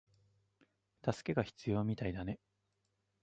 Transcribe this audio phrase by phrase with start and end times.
[1.05, 2.39] 助けが必要みたいだね